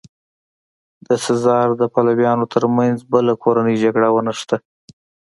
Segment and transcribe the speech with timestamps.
[1.07, 4.57] د سزار د پلویانو ترمنځ بله کورنۍ جګړه ونښته.